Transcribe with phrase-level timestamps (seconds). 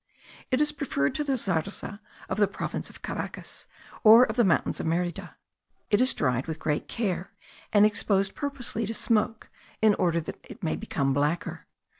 [0.49, 3.67] It is much preferred to the zarza of the Province of Caracas,
[4.03, 5.35] or of the mountains of Merida;
[5.91, 7.29] it is dried with great care,
[7.71, 11.67] and exposed purposely to smoke, in order that it may become blacker.